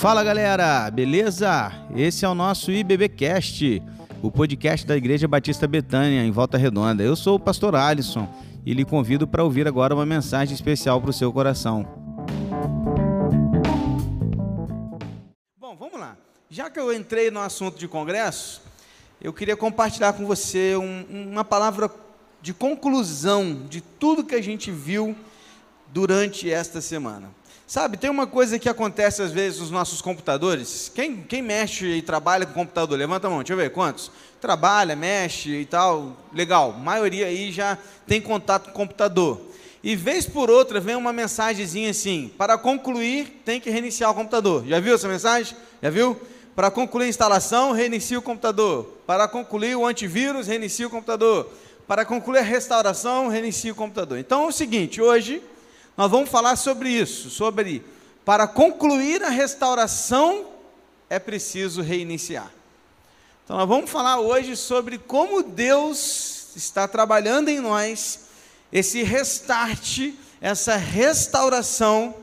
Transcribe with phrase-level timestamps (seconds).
[0.00, 1.70] Fala galera, beleza?
[1.94, 3.82] Esse é o nosso IBBcast,
[4.22, 7.02] o podcast da Igreja Batista Betânia, em Volta Redonda.
[7.02, 8.26] Eu sou o pastor Alisson
[8.64, 11.86] e lhe convido para ouvir agora uma mensagem especial para o seu coração.
[15.60, 16.16] Bom, vamos lá.
[16.48, 18.62] Já que eu entrei no assunto de congresso,
[19.20, 21.90] eu queria compartilhar com você um, uma palavra
[22.40, 25.14] de conclusão de tudo que a gente viu
[25.92, 27.38] durante esta semana.
[27.70, 30.90] Sabe, tem uma coisa que acontece às vezes nos nossos computadores.
[30.92, 32.98] Quem, quem mexe e trabalha com computador?
[32.98, 34.10] Levanta a mão, deixa eu ver, quantos?
[34.40, 36.16] Trabalha, mexe e tal.
[36.34, 39.40] Legal, a maioria aí já tem contato com computador.
[39.84, 44.66] E vez por outra vem uma mensagenzinha assim: para concluir, tem que reiniciar o computador.
[44.66, 45.56] Já viu essa mensagem?
[45.80, 46.20] Já viu?
[46.56, 48.98] Para concluir a instalação, reinicia o computador.
[49.06, 51.48] Para concluir o antivírus, reinicia o computador.
[51.86, 54.18] Para concluir a restauração, reinicia o computador.
[54.18, 55.40] Então é o seguinte: hoje
[56.00, 57.84] nós vamos falar sobre isso, sobre
[58.24, 60.46] para concluir a restauração
[61.10, 62.50] é preciso reiniciar.
[63.44, 68.20] Então nós vamos falar hoje sobre como Deus está trabalhando em nós
[68.72, 72.14] esse restart, essa restauração,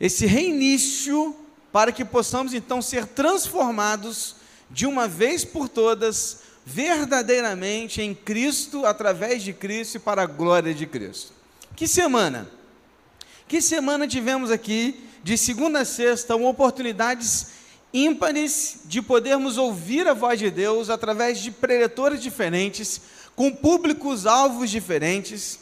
[0.00, 1.34] esse reinício
[1.72, 4.36] para que possamos então ser transformados
[4.70, 10.72] de uma vez por todas verdadeiramente em Cristo, através de Cristo e para a glória
[10.72, 11.32] de Cristo.
[11.74, 12.54] Que semana?
[13.48, 17.46] Que semana tivemos aqui, de segunda a sexta, oportunidades
[17.94, 23.00] ímpares de podermos ouvir a voz de Deus através de preletores diferentes,
[23.36, 25.60] com públicos-alvos diferentes.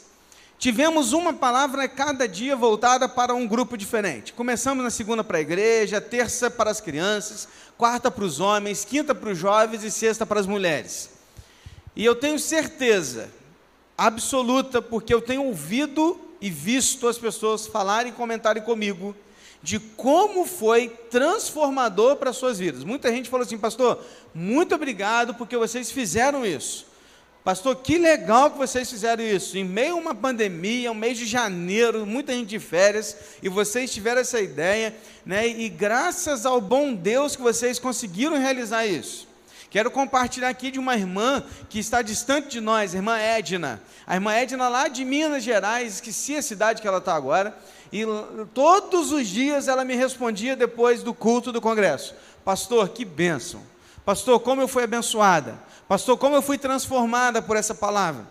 [0.57, 4.33] Tivemos uma palavra cada dia voltada para um grupo diferente.
[4.33, 7.47] Começamos na segunda para a igreja, terça para as crianças,
[7.77, 11.11] quarta para os homens, quinta para os jovens e sexta para as mulheres.
[11.95, 13.29] E eu tenho certeza
[13.95, 19.15] absoluta, porque eu tenho ouvido e visto as pessoas falarem e comentarem comigo
[19.61, 22.83] de como foi transformador para suas vidas.
[22.83, 23.99] Muita gente falou assim, pastor,
[24.33, 26.85] muito obrigado porque vocês fizeram isso.
[27.43, 29.55] Pastor, que legal que vocês fizeram isso.
[29.57, 33.91] Em meio a uma pandemia, um mês de janeiro, muita gente de férias, e vocês
[33.91, 35.47] tiveram essa ideia, né?
[35.47, 39.27] E graças ao bom Deus que vocês conseguiram realizar isso.
[39.75, 43.81] Quero compartilhar aqui de uma irmã que está distante de nós, a irmã Edna.
[44.07, 47.53] A irmã Edna, lá de Minas Gerais, esqueci a cidade que ela está agora,
[47.91, 48.05] e
[48.53, 52.15] todos os dias ela me respondia depois do culto do congresso:
[52.45, 53.61] Pastor, que bênção.
[54.05, 55.59] Pastor, como eu fui abençoada.
[55.89, 58.25] Pastor, como eu fui transformada por essa palavra.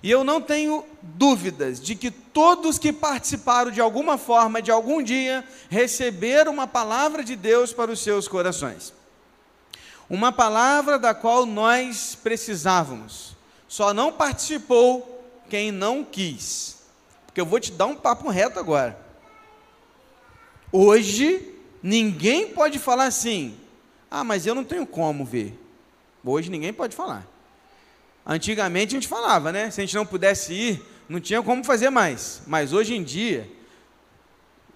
[0.00, 5.02] E eu não tenho dúvidas de que todos que participaram de alguma forma, de algum
[5.02, 8.96] dia, receberam uma palavra de Deus para os seus corações.
[10.08, 13.36] Uma palavra da qual nós precisávamos.
[13.66, 16.78] Só não participou quem não quis.
[17.26, 18.98] Porque eu vou te dar um papo reto agora.
[20.72, 23.58] Hoje, ninguém pode falar assim:
[24.10, 25.58] ah, mas eu não tenho como ver.
[26.24, 27.26] Hoje ninguém pode falar.
[28.26, 29.70] Antigamente a gente falava, né?
[29.70, 32.42] Se a gente não pudesse ir, não tinha como fazer mais.
[32.46, 33.50] Mas hoje em dia,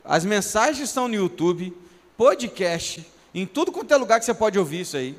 [0.05, 1.77] as mensagens estão no YouTube,
[2.17, 5.17] podcast, em tudo quanto é lugar que você pode ouvir isso aí.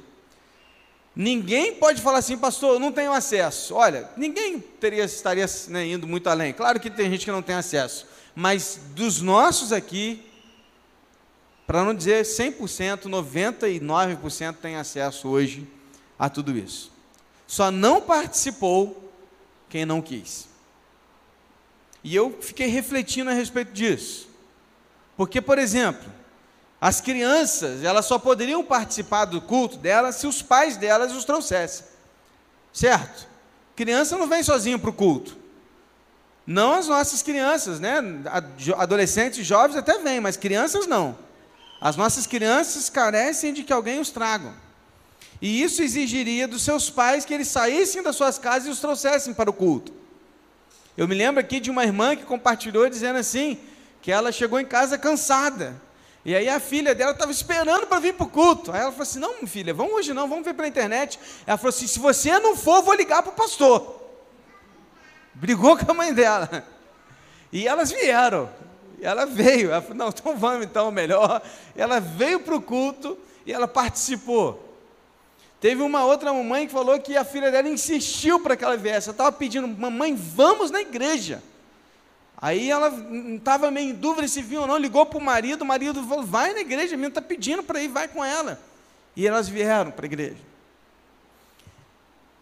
[1.15, 3.75] Ninguém pode falar assim, pastor, eu não tenho acesso.
[3.75, 6.53] Olha, ninguém teria, estaria né, indo muito além.
[6.53, 8.07] Claro que tem gente que não tem acesso.
[8.35, 10.25] Mas dos nossos aqui,
[11.67, 15.67] para não dizer 100%, 99% tem acesso hoje
[16.17, 16.91] a tudo isso.
[17.45, 19.11] Só não participou
[19.69, 20.47] quem não quis.
[22.03, 24.27] E eu fiquei refletindo a respeito disso.
[25.15, 26.11] Porque, por exemplo,
[26.83, 31.85] as crianças, elas só poderiam participar do culto delas se os pais delas os trouxessem.
[32.73, 33.25] Certo?
[33.73, 35.37] Criança não vem sozinho para o culto.
[36.45, 37.99] Não as nossas crianças, né?
[38.75, 41.17] Adolescentes e jovens até vêm, mas crianças não.
[41.79, 44.53] As nossas crianças carecem de que alguém os traga.
[45.41, 49.33] E isso exigiria dos seus pais que eles saíssem das suas casas e os trouxessem
[49.33, 49.93] para o culto.
[50.97, 53.57] Eu me lembro aqui de uma irmã que compartilhou dizendo assim,
[54.01, 55.81] que ela chegou em casa cansada.
[56.25, 58.71] E aí a filha dela estava esperando para vir para o culto.
[58.71, 61.19] Aí ela falou assim: não, filha, vamos hoje não, vamos ver pela internet.
[61.45, 64.01] Ela falou assim: se você não for, vou ligar para o pastor.
[65.33, 66.65] Brigou com a mãe dela.
[67.51, 68.49] E elas vieram.
[68.99, 69.71] E ela veio.
[69.71, 71.41] Ela falou, não, então vamos então, melhor.
[71.75, 74.73] E ela veio para o culto e ela participou.
[75.59, 79.07] Teve uma outra mamãe que falou que a filha dela insistiu para que ela viesse.
[79.09, 81.43] Ela estava pedindo, mamãe, vamos na igreja.
[82.43, 82.91] Aí ela
[83.37, 86.25] estava meio em dúvida se vinha ou não, ligou para o marido, o marido falou,
[86.25, 88.59] vai na igreja, a menina está pedindo para ir, vai com ela.
[89.15, 90.41] E elas vieram para a igreja.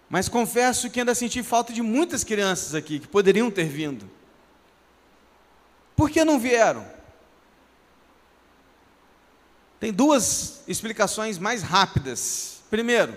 [0.09, 4.09] Mas confesso que ainda senti falta de muitas crianças aqui que poderiam ter vindo.
[5.95, 6.83] Por que não vieram?
[9.80, 12.63] Tem duas explicações mais rápidas.
[12.71, 13.15] Primeiro,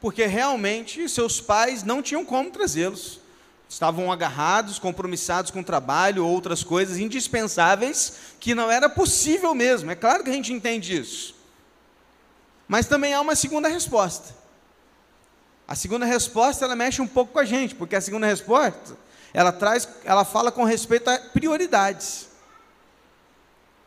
[0.00, 3.20] porque realmente seus pais não tinham como trazê-los.
[3.68, 9.90] Estavam agarrados, compromissados com o trabalho, outras coisas indispensáveis que não era possível mesmo.
[9.90, 11.34] É claro que a gente entende isso.
[12.68, 14.34] Mas também há uma segunda resposta.
[15.66, 18.96] A segunda resposta ela mexe um pouco com a gente, porque a segunda resposta
[19.34, 22.28] ela traz, ela fala com respeito a prioridades.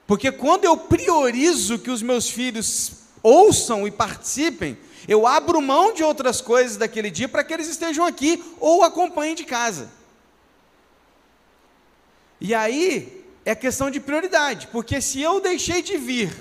[0.06, 2.92] Porque quando eu priorizo que os meus filhos
[3.24, 8.06] ouçam e participem, eu abro mão de outras coisas daquele dia para que eles estejam
[8.06, 9.90] aqui ou acompanhem de casa.
[12.42, 16.31] E aí é questão de prioridade, porque se eu deixei de vir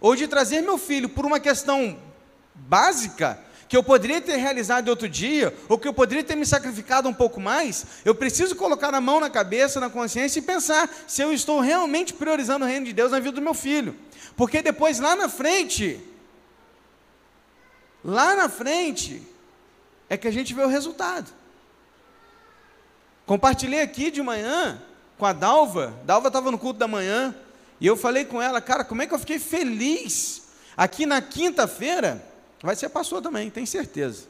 [0.00, 1.98] ou de trazer meu filho por uma questão
[2.54, 3.38] básica,
[3.68, 7.12] que eu poderia ter realizado outro dia, ou que eu poderia ter me sacrificado um
[7.12, 11.32] pouco mais, eu preciso colocar a mão na cabeça, na consciência e pensar se eu
[11.32, 13.94] estou realmente priorizando o reino de Deus na vida do meu filho.
[14.36, 16.00] Porque depois, lá na frente,
[18.04, 19.22] lá na frente,
[20.08, 21.30] é que a gente vê o resultado.
[23.26, 24.82] Compartilhei aqui de manhã
[25.16, 27.34] com a Dalva, Dalva estava no culto da manhã,
[27.80, 30.48] e eu falei com ela, cara, como é que eu fiquei feliz.
[30.76, 32.24] Aqui na quinta-feira,
[32.62, 34.24] Vai ser pastor também, tem certeza.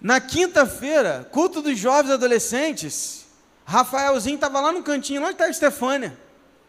[0.00, 3.26] Na quinta-feira, culto dos jovens adolescentes,
[3.64, 6.16] Rafaelzinho estava lá no cantinho, onde está a Estefânia?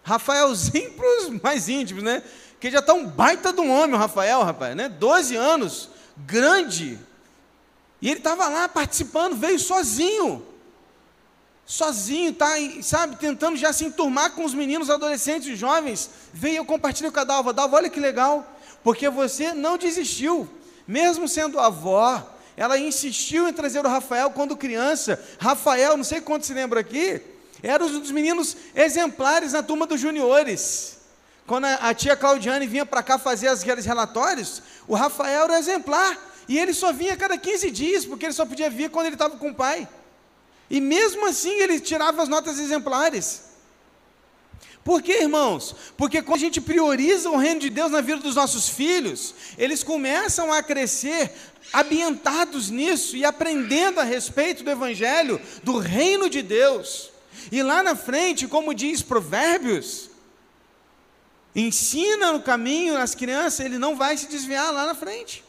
[0.01, 2.23] Rafaelzinho para os mais íntimos, né?
[2.59, 4.89] Que já está um baita de um homem, o Rafael, rapaz, né?
[4.89, 7.00] 12 anos, grande.
[8.01, 10.45] E ele estava lá participando, veio sozinho.
[11.65, 12.48] Sozinho, tá,
[12.81, 16.09] sabe, tentando já se enturmar com os meninos, adolescentes, jovens.
[16.33, 17.54] Veio eu compartilhei com a Dalva.
[17.54, 18.57] Dalva, olha que legal
[18.88, 20.48] porque você não desistiu,
[20.88, 22.25] mesmo sendo avó,
[22.56, 25.21] ela insistiu em trazer o Rafael quando criança.
[25.38, 27.21] Rafael, não sei quanto se lembra aqui,
[27.62, 30.96] era um dos meninos exemplares na turma dos juniores.
[31.47, 36.35] Quando a, tia Claudiane vinha para cá fazer aqueles relatórios, o Rafael era exemplar.
[36.45, 39.15] E ele só vinha a cada 15 dias, porque ele só podia vir quando ele
[39.15, 39.88] estava com o pai.
[40.69, 43.44] E mesmo assim ele tirava as notas exemplares.
[44.83, 45.73] Por que, irmãos?
[45.97, 49.83] Porque quando a gente prioriza o reino de Deus na vida dos nossos filhos, eles
[49.83, 51.31] começam a crescer
[51.73, 57.09] ambientados nisso e aprendendo a respeito do Evangelho, do reino de Deus.
[57.51, 60.06] E lá na frente, como diz Provérbios,
[61.62, 65.44] ensina no caminho as crianças, ele não vai se desviar lá na frente.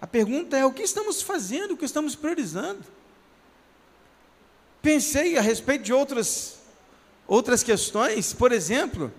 [0.00, 2.84] A pergunta é: o que estamos fazendo, o que estamos priorizando?
[4.82, 6.60] Pensei a respeito de outras
[7.26, 9.12] outras questões, por exemplo,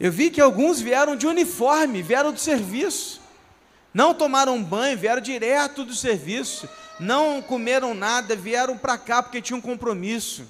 [0.00, 3.20] eu vi que alguns vieram de uniforme, vieram do serviço,
[3.92, 6.68] não tomaram banho, vieram direto do serviço,
[6.98, 10.44] não comeram nada, vieram para cá porque tinham um compromisso.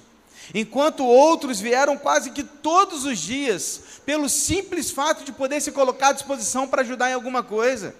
[0.53, 6.09] Enquanto outros vieram quase que todos os dias, pelo simples fato de poder se colocar
[6.09, 7.95] à disposição para ajudar em alguma coisa.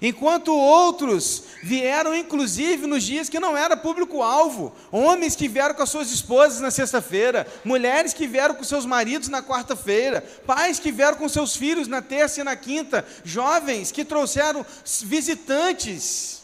[0.00, 5.90] Enquanto outros vieram, inclusive, nos dias que não era público-alvo, homens que vieram com as
[5.90, 11.18] suas esposas na sexta-feira, mulheres que vieram com seus maridos na quarta-feira, pais que vieram
[11.18, 14.64] com seus filhos na terça e na quinta, jovens que trouxeram
[15.02, 16.41] visitantes.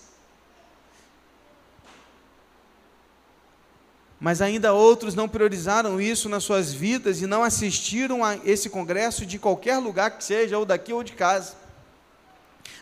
[4.21, 9.25] Mas ainda outros não priorizaram isso nas suas vidas e não assistiram a esse congresso
[9.25, 11.69] de qualquer lugar que seja, ou daqui ou de casa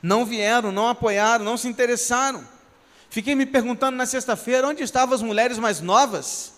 [0.03, 2.47] não vieram, não apoiaram, não se interessaram.
[3.09, 6.53] Fiquei me perguntando na sexta-feira onde estavam as mulheres mais novas.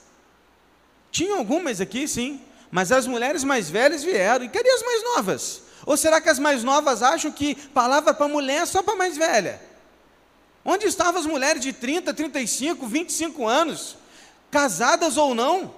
[1.11, 4.45] Tinham algumas aqui, sim, mas as mulheres mais velhas vieram.
[4.45, 5.62] E cadê as mais novas?
[5.87, 9.17] Ou será que as mais novas acham que palavra para mulher é só para mais
[9.17, 9.61] velha?
[10.64, 13.97] Onde estavam as mulheres de 30, 35, 25 anos,
[14.50, 15.75] casadas ou não?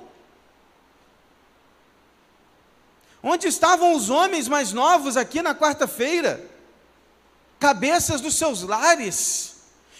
[3.22, 6.50] Onde estavam os homens mais novos aqui na quarta-feira?
[7.60, 9.56] cabeças dos seus lares,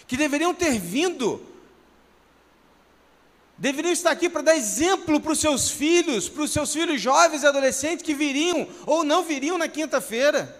[0.07, 1.45] que deveriam ter vindo,
[3.55, 7.43] deveriam estar aqui para dar exemplo para os seus filhos, para os seus filhos jovens
[7.43, 10.59] e adolescentes que viriam ou não viriam na quinta-feira.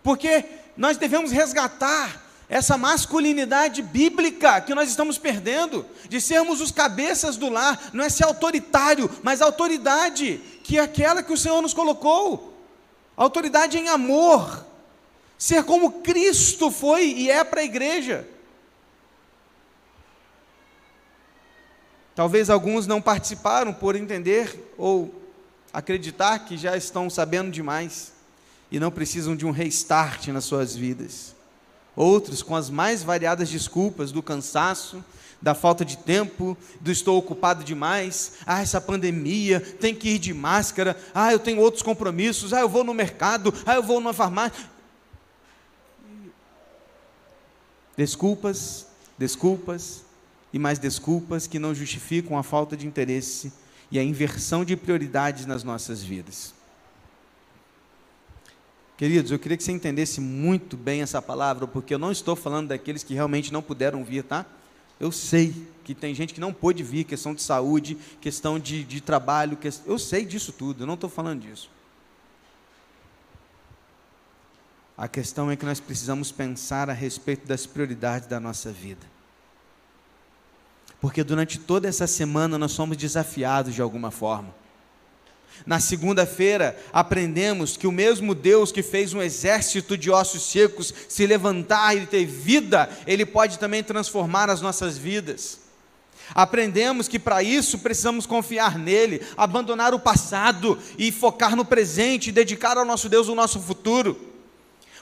[0.00, 0.44] Porque
[0.76, 2.21] nós devemos resgatar
[2.52, 8.10] essa masculinidade bíblica que nós estamos perdendo, de sermos os cabeças do lar, não é
[8.10, 12.54] ser autoritário, mas autoridade, que é aquela que o Senhor nos colocou
[13.16, 14.66] autoridade em amor,
[15.38, 18.28] ser como Cristo foi e é para a igreja.
[22.14, 25.22] Talvez alguns não participaram por entender ou
[25.72, 28.12] acreditar que já estão sabendo demais
[28.70, 31.34] e não precisam de um restart nas suas vidas.
[31.94, 35.04] Outros, com as mais variadas desculpas do cansaço,
[35.42, 40.32] da falta de tempo, do estou ocupado demais, ah, essa pandemia, tem que ir de
[40.32, 44.12] máscara, ah, eu tenho outros compromissos, ah, eu vou no mercado, ah, eu vou numa
[44.12, 44.70] farmácia.
[47.96, 48.86] Desculpas,
[49.18, 50.04] desculpas
[50.52, 53.52] e mais desculpas que não justificam a falta de interesse
[53.90, 56.54] e a inversão de prioridades nas nossas vidas.
[58.96, 62.68] Queridos, eu queria que você entendesse muito bem essa palavra, porque eu não estou falando
[62.68, 64.46] daqueles que realmente não puderam vir, tá?
[65.00, 69.00] Eu sei que tem gente que não pôde vir, questão de saúde, questão de, de
[69.00, 71.68] trabalho, que, eu sei disso tudo, eu não estou falando disso.
[74.96, 79.04] A questão é que nós precisamos pensar a respeito das prioridades da nossa vida.
[81.00, 84.54] Porque durante toda essa semana nós somos desafiados de alguma forma.
[85.64, 91.26] Na segunda-feira, aprendemos que o mesmo Deus que fez um exército de ossos secos se
[91.26, 95.60] levantar e ter vida, Ele pode também transformar as nossas vidas.
[96.34, 102.76] Aprendemos que para isso precisamos confiar nele, abandonar o passado e focar no presente, dedicar
[102.78, 104.18] ao nosso Deus o nosso futuro.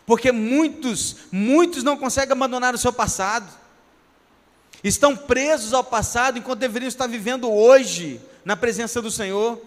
[0.04, 3.48] Porque muitos, muitos não conseguem abandonar o seu passado,
[4.82, 9.60] estão presos ao passado enquanto deveriam estar vivendo hoje na presença do Senhor.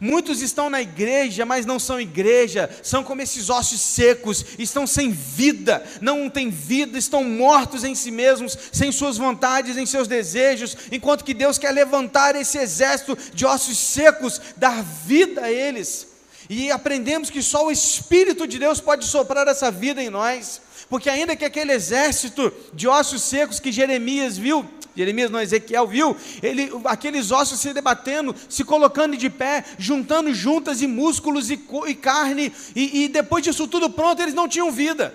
[0.00, 5.10] Muitos estão na igreja, mas não são igreja, são como esses ossos secos, estão sem
[5.10, 10.76] vida, não têm vida, estão mortos em si mesmos, sem suas vontades, em seus desejos,
[10.92, 16.06] enquanto que Deus quer levantar esse exército de ossos secos, dar vida a eles.
[16.48, 21.10] E aprendemos que só o Espírito de Deus pode soprar essa vida em nós, porque
[21.10, 24.64] ainda que aquele exército de ossos secos que Jeremias viu,
[24.98, 30.82] Jeremias não, Ezequiel viu, ele, aqueles ossos se debatendo, se colocando de pé, juntando juntas
[30.82, 35.14] e músculos e, e carne, e, e depois disso tudo pronto, eles não tinham vida.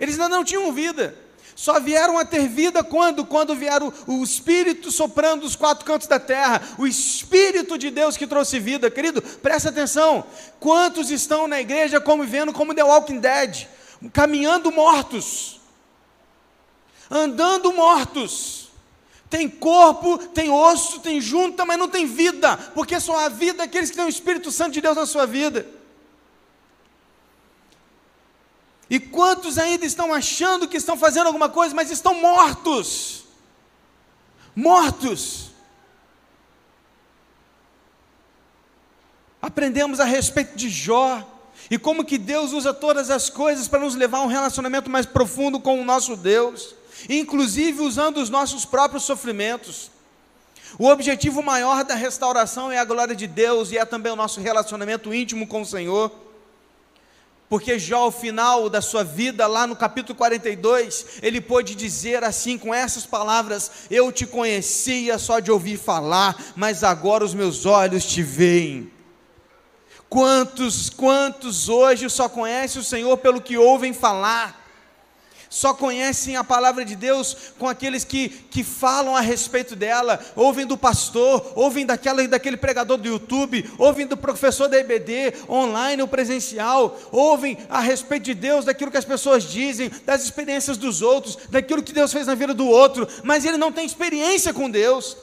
[0.00, 1.16] Eles ainda não tinham vida.
[1.54, 3.24] Só vieram a ter vida quando?
[3.24, 8.26] Quando vieram o, Espírito soprando dos quatro cantos da terra, o Espírito de Deus que
[8.26, 8.90] trouxe vida.
[8.90, 10.24] Querido, presta atenção.
[10.58, 13.68] Quantos estão na igreja convivendo como The Walking Dead?
[14.12, 15.60] Caminhando mortos,
[17.08, 18.61] andando mortos
[19.32, 23.88] tem corpo, tem osso, tem junta, mas não tem vida, porque só há vida aqueles
[23.88, 25.66] que têm o Espírito Santo de Deus na sua vida.
[28.90, 33.24] E quantos ainda estão achando que estão fazendo alguma coisa, mas estão mortos?
[34.54, 35.50] Mortos.
[39.40, 41.26] Aprendemos a respeito de Jó
[41.70, 45.06] e como que Deus usa todas as coisas para nos levar a um relacionamento mais
[45.06, 49.90] profundo com o nosso Deus inclusive usando os nossos próprios sofrimentos.
[50.78, 54.40] O objetivo maior da restauração é a glória de Deus e é também o nosso
[54.40, 56.10] relacionamento íntimo com o Senhor.
[57.52, 62.56] Porque Jó, ao final da sua vida, lá no capítulo 42, ele pôde dizer assim,
[62.56, 68.06] com essas palavras: Eu te conhecia só de ouvir falar, mas agora os meus olhos
[68.06, 68.90] te veem.
[70.08, 74.61] Quantos, quantos hoje só conhecem o Senhor pelo que ouvem falar?
[75.52, 80.64] Só conhecem a palavra de Deus com aqueles que, que falam a respeito dela, ouvem
[80.64, 86.08] do pastor, ouvem daquela, daquele pregador do YouTube, ouvem do professor da EBD, online ou
[86.08, 91.36] presencial, ouvem a respeito de Deus, daquilo que as pessoas dizem, das experiências dos outros,
[91.50, 95.18] daquilo que Deus fez na vida do outro, mas ele não tem experiência com Deus.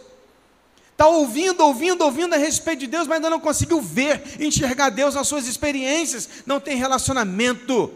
[0.91, 5.15] Está ouvindo, ouvindo, ouvindo a respeito de Deus, mas ainda não conseguiu ver, enxergar Deus
[5.15, 7.91] nas suas experiências, não tem relacionamento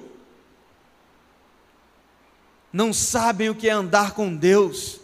[2.74, 5.00] não sabem o que é andar com Deus.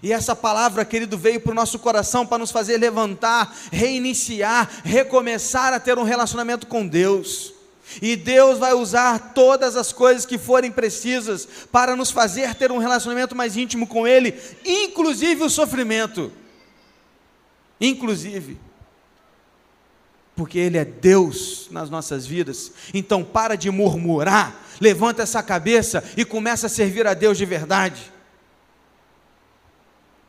[0.00, 5.72] E essa palavra, querido, veio para o nosso coração para nos fazer levantar, reiniciar, recomeçar
[5.72, 7.52] a ter um relacionamento com Deus.
[8.00, 12.78] E Deus vai usar todas as coisas que forem precisas para nos fazer ter um
[12.78, 16.32] relacionamento mais íntimo com Ele, inclusive o sofrimento.
[17.80, 18.58] Inclusive
[20.34, 22.72] porque Ele é Deus nas nossas vidas.
[22.94, 28.12] Então, para de murmurar, levanta essa cabeça e começa a servir a Deus de verdade.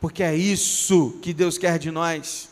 [0.00, 2.50] Porque é isso que Deus quer de nós.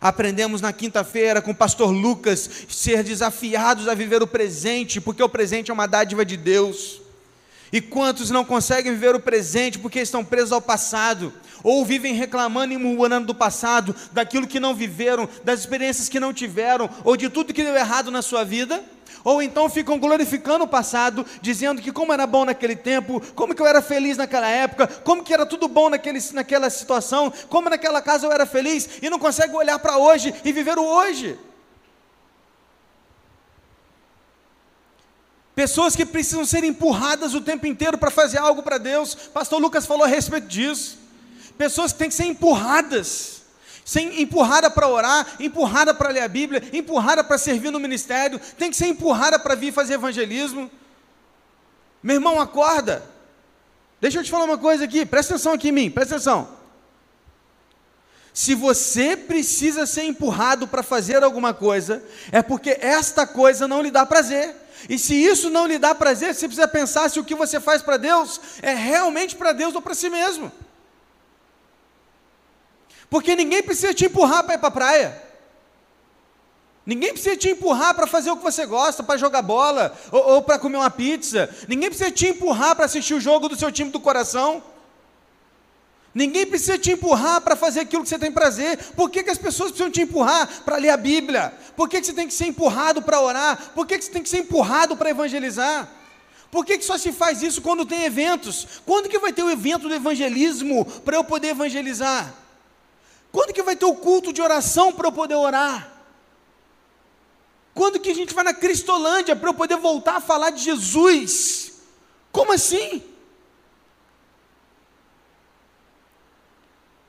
[0.00, 5.28] Aprendemos na quinta-feira com o pastor Lucas ser desafiados a viver o presente, porque o
[5.28, 6.99] presente é uma dádiva de Deus.
[7.72, 11.32] E quantos não conseguem viver o presente porque estão presos ao passado?
[11.62, 16.32] Ou vivem reclamando e murmurando do passado, daquilo que não viveram, das experiências que não
[16.32, 18.82] tiveram, ou de tudo que deu errado na sua vida?
[19.22, 23.60] Ou então ficam glorificando o passado, dizendo que como era bom naquele tempo, como que
[23.60, 28.00] eu era feliz naquela época, como que era tudo bom naquele, naquela situação, como naquela
[28.00, 31.38] casa eu era feliz, e não conseguem olhar para hoje e viver o hoje.
[35.60, 39.14] Pessoas que precisam ser empurradas o tempo inteiro para fazer algo para Deus.
[39.14, 40.96] Pastor Lucas falou a respeito disso.
[41.58, 43.42] Pessoas que têm que ser empurradas.
[43.84, 48.70] Ser empurrada para orar, empurrada para ler a Bíblia, empurrada para servir no ministério, tem
[48.70, 50.70] que ser empurrada para vir fazer evangelismo.
[52.02, 53.02] Meu irmão, acorda.
[54.00, 56.56] Deixa eu te falar uma coisa aqui, presta atenção aqui em mim, presta atenção.
[58.32, 62.02] Se você precisa ser empurrado para fazer alguma coisa,
[62.32, 64.59] é porque esta coisa não lhe dá prazer.
[64.88, 67.82] E se isso não lhe dá prazer, você precisa pensar se o que você faz
[67.82, 70.50] para Deus é realmente para Deus ou para si mesmo.
[73.08, 75.22] Porque ninguém precisa te empurrar para ir para a praia.
[76.86, 80.42] Ninguém precisa te empurrar para fazer o que você gosta, para jogar bola ou, ou
[80.42, 81.54] para comer uma pizza.
[81.68, 84.62] Ninguém precisa te empurrar para assistir o jogo do seu time do coração.
[86.12, 88.76] Ninguém precisa te empurrar para fazer aquilo que você tem prazer.
[88.94, 91.52] Por que, que as pessoas precisam te empurrar para ler a Bíblia?
[91.76, 93.70] Por que, que você tem que ser empurrado para orar?
[93.74, 95.88] Por que, que você tem que ser empurrado para evangelizar?
[96.50, 98.66] Por que, que só se faz isso quando tem eventos?
[98.84, 102.34] Quando que vai ter o evento do evangelismo para eu poder evangelizar?
[103.30, 105.92] Quando que vai ter o culto de oração para eu poder orar?
[107.72, 111.72] Quando que a gente vai na Cristolândia para eu poder voltar a falar de Jesus?
[112.32, 113.00] Como assim?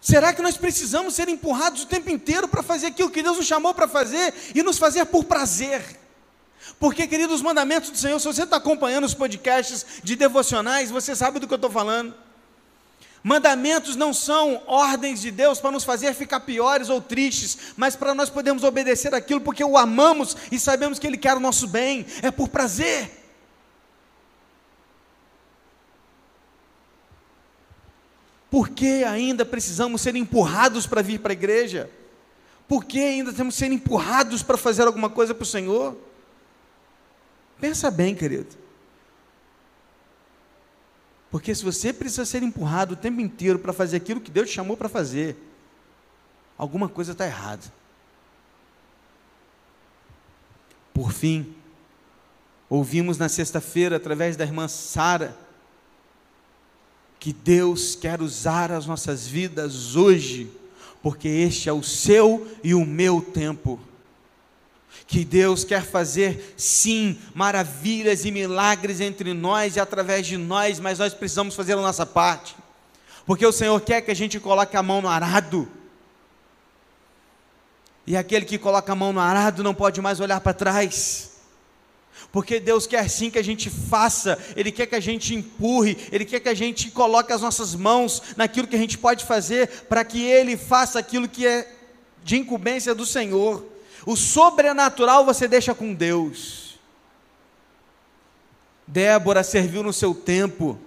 [0.01, 3.45] Será que nós precisamos ser empurrados o tempo inteiro para fazer aquilo que Deus nos
[3.45, 5.99] chamou para fazer e nos fazer por prazer?
[6.79, 11.15] Porque, queridos, os mandamentos do Senhor, se você está acompanhando os podcasts de devocionais, você
[11.15, 12.15] sabe do que eu estou falando.
[13.23, 18.15] Mandamentos não são ordens de Deus para nos fazer ficar piores ou tristes, mas para
[18.15, 22.07] nós podermos obedecer aquilo porque o amamos e sabemos que Ele quer o nosso bem,
[22.23, 23.20] é por prazer.
[28.51, 31.89] Por que ainda precisamos ser empurrados para vir para a igreja?
[32.67, 35.97] Por que ainda temos que ser empurrados para fazer alguma coisa para o Senhor?
[37.61, 38.49] Pensa bem, querido.
[41.29, 44.55] Porque se você precisa ser empurrado o tempo inteiro para fazer aquilo que Deus te
[44.55, 45.37] chamou para fazer,
[46.57, 47.63] alguma coisa está errada.
[50.93, 51.55] Por fim,
[52.67, 55.37] ouvimos na sexta-feira, através da irmã Sara,
[57.21, 60.49] que Deus quer usar as nossas vidas hoje,
[61.03, 63.79] porque este é o seu e o meu tempo.
[65.05, 70.97] Que Deus quer fazer, sim, maravilhas e milagres entre nós e através de nós, mas
[70.97, 72.55] nós precisamos fazer a nossa parte,
[73.23, 75.69] porque o Senhor quer que a gente coloque a mão no arado,
[78.07, 81.30] e aquele que coloca a mão no arado não pode mais olhar para trás
[82.31, 86.23] porque Deus quer sim que a gente faça, Ele quer que a gente empurre, Ele
[86.23, 90.05] quer que a gente coloque as nossas mãos naquilo que a gente pode fazer, para
[90.05, 91.67] que Ele faça aquilo que é
[92.23, 93.65] de incumbência do Senhor.
[94.05, 96.79] O sobrenatural você deixa com Deus.
[98.87, 100.79] Débora serviu no seu tempo.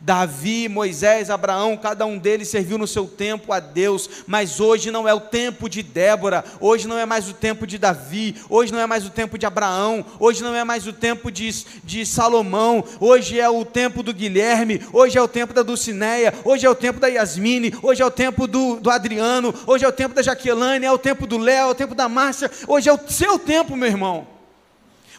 [0.00, 5.08] Davi, Moisés, Abraão, cada um deles serviu no seu tempo a Deus, mas hoje não
[5.08, 8.80] é o tempo de Débora, hoje não é mais o tempo de Davi, hoje não
[8.80, 11.50] é mais o tempo de Abraão, hoje não é mais o tempo de,
[11.82, 16.66] de Salomão, hoje é o tempo do Guilherme, hoje é o tempo da Dulcineia, hoje
[16.66, 19.92] é o tempo da Yasmine, hoje é o tempo do, do Adriano, hoje é o
[19.92, 22.92] tempo da Jaqueline, é o tempo do Léo, é o tempo da Márcia, hoje é
[22.92, 24.26] o seu tempo, meu irmão,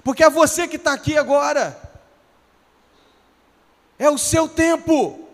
[0.03, 1.88] porque é você que está aqui agora.
[4.00, 5.28] É o seu tempo.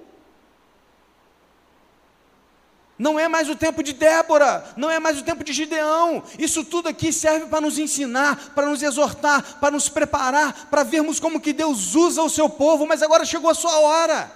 [2.97, 6.23] Não é mais o tempo de Débora, não é mais o tempo de Gideão.
[6.39, 11.19] Isso tudo aqui serve para nos ensinar, para nos exortar, para nos preparar, para vermos
[11.19, 14.31] como que Deus usa o seu povo, mas agora chegou a sua hora.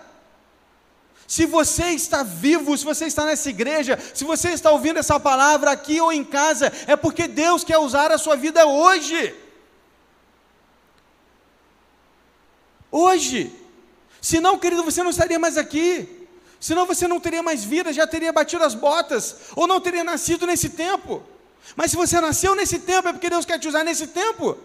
[1.26, 5.72] Se você está vivo, se você está nessa igreja, se você está ouvindo essa palavra
[5.72, 9.36] aqui ou em casa, é porque Deus quer usar a sua vida hoje.
[12.92, 13.68] Hoje.
[14.21, 16.19] Senão, querido, você não estaria mais aqui.
[16.60, 20.45] Senão você não teria mais vida, já teria batido as botas, ou não teria nascido
[20.45, 21.23] nesse tempo.
[21.75, 24.58] Mas se você nasceu nesse tempo, é porque Deus quer te usar nesse tempo.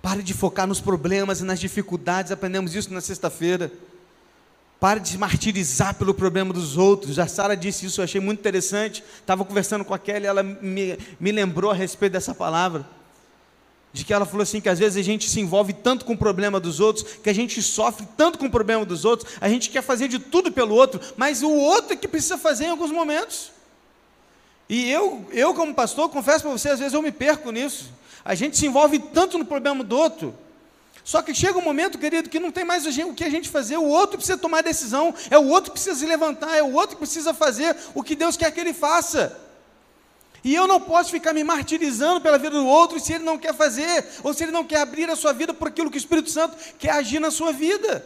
[0.00, 3.70] Pare de focar nos problemas e nas dificuldades, aprendemos isso na sexta-feira.
[4.78, 7.18] Pare de se martirizar pelo problema dos outros.
[7.18, 9.04] A Sara disse isso, eu achei muito interessante.
[9.18, 12.88] Estava conversando com a Kelly, ela me, me lembrou a respeito dessa palavra
[13.92, 16.16] de que ela falou assim que às vezes a gente se envolve tanto com o
[16.16, 19.70] problema dos outros, que a gente sofre tanto com o problema dos outros, a gente
[19.70, 22.90] quer fazer de tudo pelo outro, mas o outro é que precisa fazer em alguns
[22.90, 23.50] momentos.
[24.68, 27.90] E eu, eu como pastor, confesso para você, às vezes eu me perco nisso.
[28.24, 30.32] A gente se envolve tanto no problema do outro.
[31.02, 33.76] Só que chega um momento, querido, que não tem mais o que a gente fazer,
[33.78, 36.90] o outro precisa tomar decisão, é o outro que precisa se levantar, é o outro
[36.90, 39.49] que precisa fazer o que Deus quer que ele faça.
[40.42, 43.54] E eu não posso ficar me martirizando pela vida do outro se ele não quer
[43.54, 46.30] fazer, ou se ele não quer abrir a sua vida por aquilo que o Espírito
[46.30, 48.04] Santo quer agir na sua vida.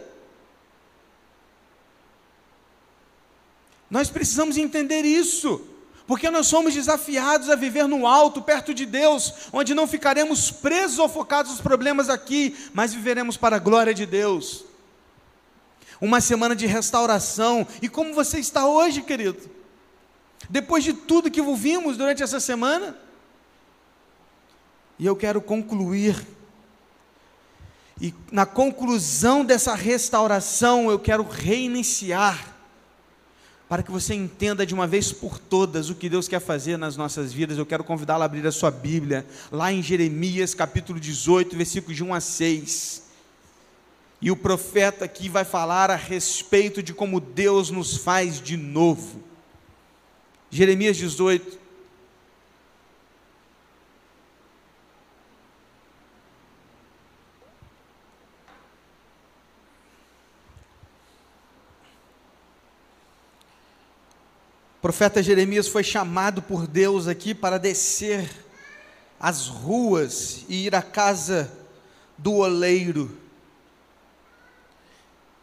[3.88, 5.64] Nós precisamos entender isso,
[6.06, 10.98] porque nós somos desafiados a viver no alto, perto de Deus, onde não ficaremos presos
[10.98, 14.64] ou focados nos problemas aqui, mas viveremos para a glória de Deus.
[16.00, 19.53] Uma semana de restauração, e como você está hoje, querido?
[20.48, 22.96] Depois de tudo que ouvimos durante essa semana,
[24.98, 26.26] e eu quero concluir.
[28.00, 32.54] E na conclusão dessa restauração, eu quero reiniciar,
[33.68, 36.96] para que você entenda de uma vez por todas o que Deus quer fazer nas
[36.96, 37.56] nossas vidas.
[37.56, 42.04] Eu quero convidá-lo a abrir a sua Bíblia, lá em Jeremias capítulo 18, versículos de
[42.04, 43.04] 1 a 6.
[44.20, 49.22] E o profeta aqui vai falar a respeito de como Deus nos faz de novo.
[50.54, 51.58] Jeremias 18.
[64.78, 68.30] O profeta Jeremias foi chamado por Deus aqui para descer
[69.18, 71.50] as ruas e ir à casa
[72.16, 73.18] do oleiro.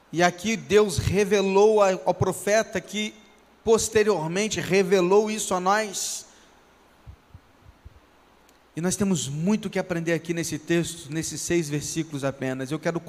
[0.10, 3.19] E aqui Deus revelou ao profeta que
[3.63, 6.26] posteriormente revelou isso a nós.
[8.76, 12.71] E nós temos muito que aprender aqui nesse texto, nesses seis versículos apenas.
[12.71, 13.02] Eu quero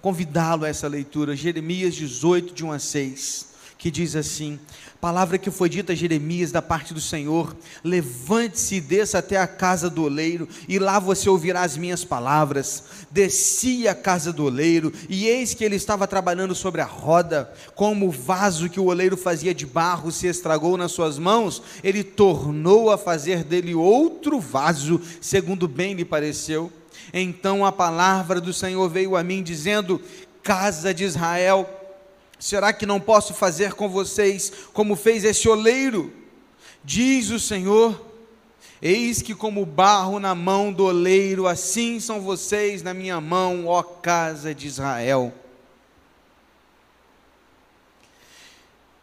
[0.00, 3.47] convidá-lo a essa leitura, Jeremias 18, de 1 a 6
[3.78, 4.58] que diz assim:
[5.00, 9.46] palavra que foi dita a Jeremias da parte do Senhor: levante-se e desça até a
[9.46, 12.82] casa do oleiro, e lá você ouvirá as minhas palavras.
[13.10, 18.08] Desci à casa do oleiro, e eis que ele estava trabalhando sobre a roda, como
[18.08, 22.90] o vaso que o oleiro fazia de barro se estragou nas suas mãos, ele tornou
[22.90, 26.72] a fazer dele outro vaso, segundo bem lhe pareceu.
[27.14, 30.02] Então a palavra do Senhor veio a mim, dizendo:
[30.42, 31.77] Casa de Israel,
[32.38, 36.12] Será que não posso fazer com vocês como fez esse oleiro?
[36.84, 38.00] Diz o Senhor:
[38.80, 43.82] Eis que, como barro na mão do oleiro, assim são vocês na minha mão, ó
[43.82, 45.32] casa de Israel.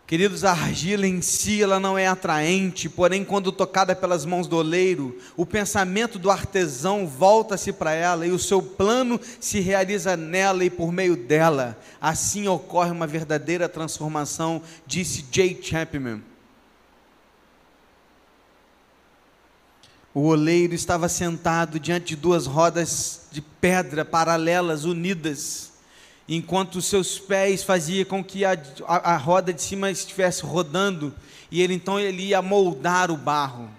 [0.08, 4.56] Queridos, a argila em si ela não é atraente, porém, quando tocada pelas mãos do
[4.56, 10.63] oleiro, o pensamento do artesão volta-se para ela e o seu plano se realiza nela
[10.63, 11.76] e por meio dela.
[12.00, 16.22] Assim ocorre uma verdadeira transformação, disse Jay Chapman.
[20.13, 25.74] O oleiro estava sentado diante de duas rodas de pedra paralelas, unidas
[26.27, 28.53] enquanto seus pés faziam com que a,
[28.88, 31.13] a, a, roda de cima estivesse rodando,
[31.51, 33.69] e ele então ele ia moldar o barro.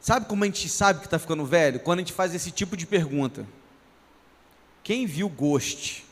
[0.00, 1.80] Sabe como a gente sabe que está ficando velho?
[1.80, 3.46] Quando a gente faz esse tipo de pergunta.
[4.82, 6.04] Quem viu Ghost?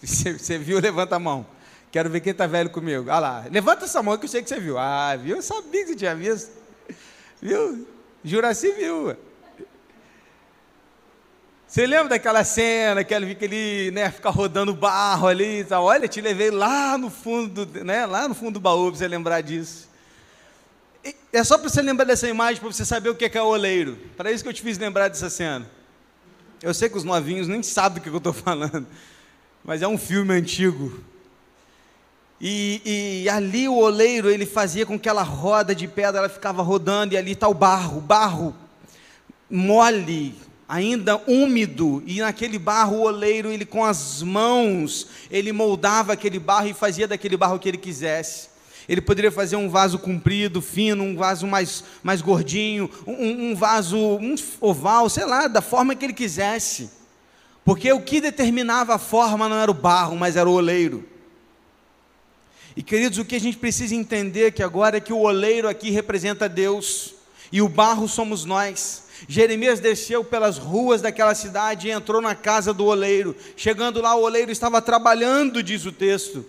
[0.00, 0.78] Você, você viu?
[0.78, 1.44] Levanta a mão.
[1.90, 3.10] Quero ver quem está velho comigo.
[3.10, 4.78] Ah lá, levanta essa mão que eu sei que você viu.
[4.78, 5.36] Ah, viu?
[5.36, 6.52] Eu sabia que você tinha visto.
[7.42, 7.86] Viu?
[8.22, 9.16] Juraci viu.
[11.68, 15.84] Você lembra daquela cena que ele, que ele né, fica rodando barro ali e tal?
[15.84, 19.42] Olha, te levei lá no fundo, né, lá no fundo do baú para você lembrar
[19.42, 19.86] disso.
[21.30, 23.98] É só para você lembrar dessa imagem, para você saber o que é o oleiro.
[24.16, 25.70] Para isso que eu te fiz lembrar dessa cena.
[26.62, 28.86] Eu sei que os novinhos nem sabem do que eu estou falando,
[29.62, 30.98] mas é um filme antigo.
[32.40, 36.62] E, e, ali o oleiro ele fazia com que aquela roda de pedra ela ficava
[36.62, 38.56] rodando e ali está o barro, barro
[39.50, 40.34] mole,
[40.68, 46.68] ainda úmido, e naquele barro o oleiro, ele com as mãos, ele moldava aquele barro
[46.68, 48.48] e fazia daquele barro o que ele quisesse.
[48.86, 53.98] Ele poderia fazer um vaso comprido, fino, um vaso mais, mais gordinho, um, um vaso
[53.98, 56.90] um oval, sei lá, da forma que ele quisesse.
[57.64, 61.04] Porque o que determinava a forma não era o barro, mas era o oleiro.
[62.74, 65.90] E queridos, o que a gente precisa entender que agora é que o oleiro aqui
[65.90, 67.14] representa Deus
[67.52, 69.07] e o barro somos nós.
[69.26, 73.34] Jeremias desceu pelas ruas daquela cidade e entrou na casa do oleiro.
[73.56, 76.44] Chegando lá, o oleiro estava trabalhando, diz o texto.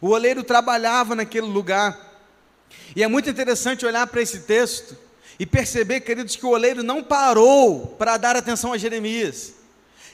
[0.00, 2.08] O oleiro trabalhava naquele lugar.
[2.94, 4.96] E é muito interessante olhar para esse texto
[5.38, 9.54] e perceber, queridos, que o oleiro não parou para dar atenção a Jeremias.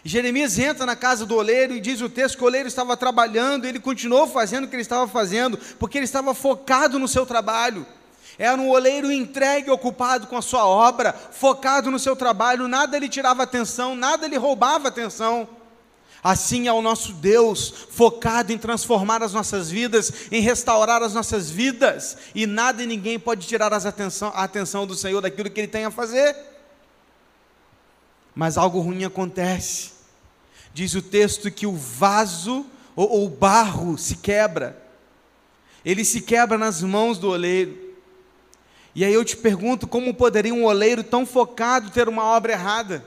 [0.05, 3.65] Jeremias entra na casa do oleiro e diz o texto que o oleiro estava trabalhando,
[3.65, 7.25] e ele continuou fazendo o que ele estava fazendo, porque ele estava focado no seu
[7.25, 7.87] trabalho.
[8.39, 13.09] Era um oleiro entregue, ocupado com a sua obra, focado no seu trabalho, nada lhe
[13.09, 15.49] tirava atenção, nada lhe roubava atenção.
[16.23, 21.51] Assim é o nosso Deus, focado em transformar as nossas vidas, em restaurar as nossas
[21.51, 25.69] vidas, e nada e ninguém pode tirar atenção, a atenção do Senhor daquilo que Ele
[25.69, 26.35] tem a fazer.
[28.35, 29.93] Mas algo ruim acontece.
[30.73, 32.67] Diz o texto que o vaso
[32.97, 34.83] ou o barro se quebra,
[35.85, 37.84] ele se quebra nas mãos do oleiro.
[38.95, 43.05] E aí eu te pergunto: como poderia um oleiro tão focado ter uma obra errada?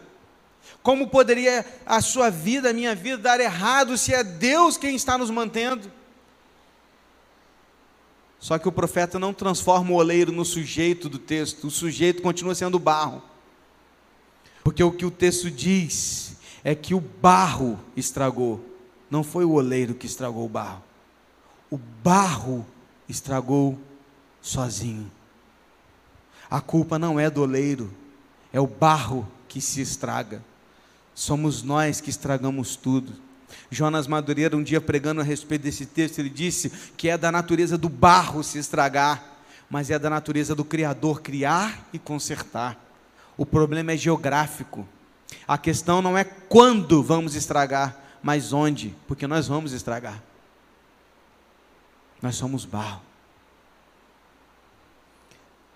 [0.84, 5.17] Como poderia a sua vida, a minha vida, dar errado se é Deus quem está
[5.17, 5.91] nos mantendo?
[8.39, 12.54] Só que o profeta não transforma o oleiro no sujeito do texto, o sujeito continua
[12.54, 13.21] sendo barro.
[14.63, 18.63] Porque o que o texto diz é que o barro estragou,
[19.10, 20.84] não foi o oleiro que estragou o barro.
[21.69, 22.65] O barro
[23.10, 23.78] estragou
[24.41, 25.12] sozinho.
[26.49, 27.93] A culpa não é do oleiro,
[28.53, 30.43] é o barro que se estraga.
[31.13, 33.13] Somos nós que estragamos tudo.
[33.69, 37.77] Jonas Madureira, um dia pregando a respeito desse texto, ele disse que é da natureza
[37.77, 39.23] do barro se estragar,
[39.69, 42.77] mas é da natureza do Criador criar e consertar.
[43.36, 44.88] O problema é geográfico.
[45.47, 50.21] A questão não é quando vamos estragar, mas onde, porque nós vamos estragar.
[52.21, 53.06] Nós somos barro.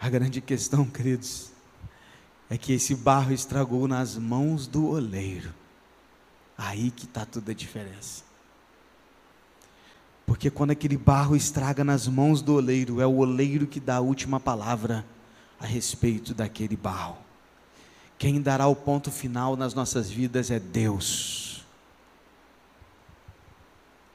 [0.01, 1.51] A grande questão, queridos,
[2.49, 5.53] é que esse barro estragou nas mãos do oleiro.
[6.57, 8.23] Aí que está toda a diferença.
[10.25, 14.01] Porque quando aquele barro estraga nas mãos do oleiro, é o oleiro que dá a
[14.01, 15.05] última palavra
[15.59, 17.17] a respeito daquele barro.
[18.17, 21.63] Quem dará o ponto final nas nossas vidas é Deus.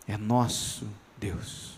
[0.09, 1.76] É nosso Deus.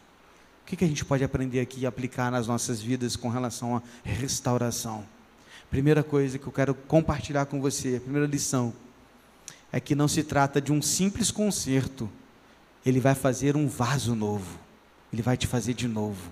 [0.68, 3.82] Que, que a gente pode aprender aqui e aplicar nas nossas vidas com relação à
[4.04, 5.02] restauração?
[5.70, 8.74] Primeira coisa que eu quero compartilhar com você, a primeira lição,
[9.72, 12.06] é que não se trata de um simples conserto,
[12.84, 14.58] ele vai fazer um vaso novo,
[15.10, 16.30] ele vai te fazer de novo.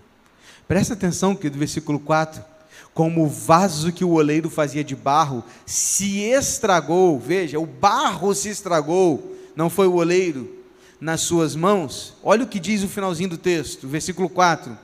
[0.69, 2.45] Presta atenção que do versículo 4,
[2.93, 8.51] como o vaso que o oleiro fazia de barro se estragou, veja, o barro se
[8.51, 10.66] estragou, não foi o oleiro,
[11.01, 12.15] nas suas mãos.
[12.23, 14.77] Olha o que diz o finalzinho do texto, versículo 4.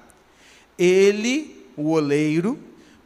[0.79, 2.59] Ele, o oleiro,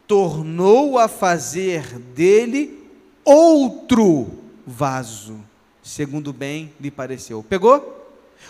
[0.06, 2.88] tornou a fazer dele
[3.24, 5.40] outro vaso,
[5.82, 7.42] segundo bem lhe pareceu.
[7.42, 7.94] Pegou?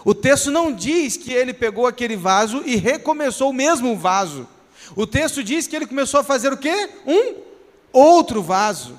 [0.04, 4.46] O texto não diz que ele pegou aquele vaso e recomeçou o mesmo vaso.
[4.94, 6.90] O texto diz que ele começou a fazer o quê?
[7.06, 7.34] Um
[7.92, 8.98] outro vaso.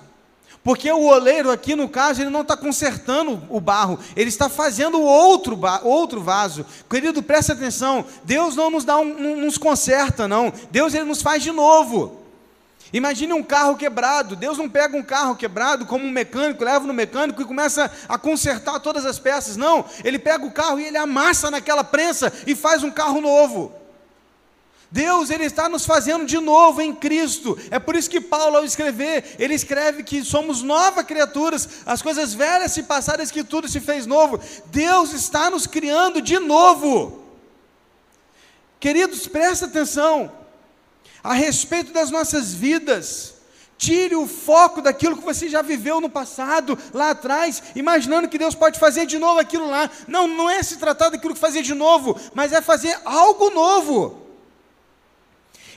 [0.68, 5.00] Porque o oleiro aqui, no caso, ele não está consertando o barro, ele está fazendo
[5.02, 6.66] outro, outro vaso.
[6.90, 10.52] Querido, preste atenção, Deus não nos dá um, não nos conserta, não.
[10.70, 12.20] Deus ele nos faz de novo.
[12.92, 14.36] Imagine um carro quebrado.
[14.36, 18.18] Deus não pega um carro quebrado como um mecânico, leva no mecânico e começa a
[18.18, 19.56] consertar todas as peças.
[19.56, 23.72] Não, ele pega o carro e ele amassa naquela prensa e faz um carro novo.
[24.90, 27.58] Deus, ele está nos fazendo de novo em Cristo.
[27.70, 32.34] É por isso que Paulo, ao escrever, ele escreve que somos novas criaturas, as coisas
[32.34, 34.40] velhas se passaram, que tudo se fez novo.
[34.68, 37.22] Deus está nos criando de novo.
[38.80, 40.32] Queridos, presta atenção
[41.22, 43.34] a respeito das nossas vidas.
[43.78, 48.56] Tire o foco daquilo que você já viveu no passado, lá atrás, imaginando que Deus
[48.56, 49.90] pode fazer de novo aquilo lá.
[50.08, 54.27] Não, não é se tratar daquilo que fazer de novo, mas é fazer algo novo.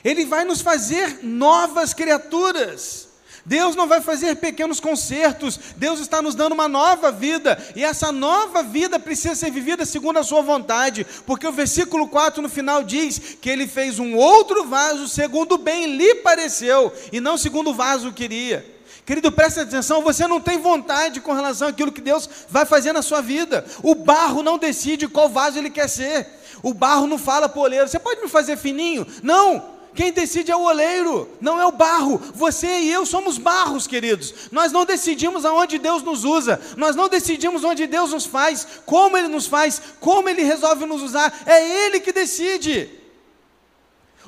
[0.03, 3.09] Ele vai nos fazer novas criaturas.
[3.45, 8.11] Deus não vai fazer pequenos concertos, Deus está nos dando uma nova vida, e essa
[8.11, 12.83] nova vida precisa ser vivida segundo a sua vontade, porque o versículo 4 no final
[12.83, 17.73] diz que ele fez um outro vaso segundo bem lhe pareceu, e não segundo o
[17.73, 18.63] vaso queria.
[19.03, 23.01] Querido, preste atenção, você não tem vontade com relação àquilo que Deus vai fazer na
[23.01, 23.65] sua vida.
[23.81, 26.27] O barro não decide qual vaso ele quer ser.
[26.61, 29.05] O barro não fala para o oleiro, você pode me fazer fininho?
[29.23, 32.17] Não, quem decide é o oleiro, não é o barro.
[32.33, 34.33] Você e eu somos barros, queridos.
[34.51, 36.61] Nós não decidimos aonde Deus nos usa.
[36.77, 41.01] Nós não decidimos onde Deus nos faz, como Ele nos faz, como Ele resolve nos
[41.01, 41.43] usar.
[41.45, 42.89] É Ele que decide.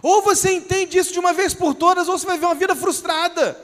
[0.01, 2.75] Ou você entende isso de uma vez por todas, ou você vai ver uma vida
[2.75, 3.57] frustrada.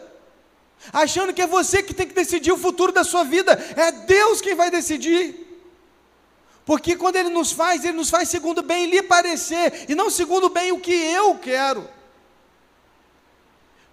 [0.94, 3.52] Achando que é você que tem que decidir o futuro da sua vida.
[3.76, 5.49] É Deus quem vai decidir.
[6.70, 10.50] Porque quando Ele nos faz, Ele nos faz segundo bem lhe parecer, e não segundo
[10.50, 11.90] bem o que eu quero.